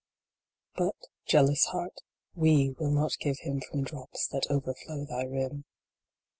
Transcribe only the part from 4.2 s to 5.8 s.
that overflow thy rim.